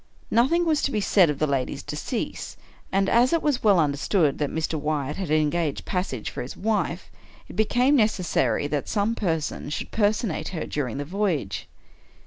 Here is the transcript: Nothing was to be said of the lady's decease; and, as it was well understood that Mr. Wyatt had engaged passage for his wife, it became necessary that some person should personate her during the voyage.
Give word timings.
Nothing 0.31 0.65
was 0.65 0.81
to 0.81 0.89
be 0.91 0.99
said 0.99 1.29
of 1.29 1.37
the 1.37 1.45
lady's 1.45 1.83
decease; 1.83 2.57
and, 2.91 3.07
as 3.07 3.33
it 3.33 3.43
was 3.43 3.63
well 3.63 3.79
understood 3.79 4.39
that 4.39 4.49
Mr. 4.49 4.73
Wyatt 4.79 5.17
had 5.17 5.29
engaged 5.29 5.85
passage 5.85 6.31
for 6.31 6.41
his 6.41 6.57
wife, 6.57 7.11
it 7.47 7.55
became 7.55 7.97
necessary 7.97 8.65
that 8.65 8.89
some 8.89 9.13
person 9.13 9.69
should 9.69 9.91
personate 9.91 10.47
her 10.47 10.65
during 10.65 10.97
the 10.97 11.05
voyage. 11.05 11.67